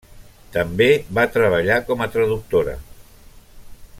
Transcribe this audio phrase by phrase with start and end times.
[0.53, 2.75] També va treballar com a traductora.